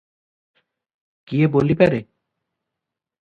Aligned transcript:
କିଏ 1.31 1.49
ବୋଲିପାରେ? 1.57 2.01